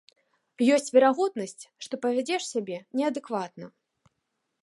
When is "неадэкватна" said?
3.01-3.65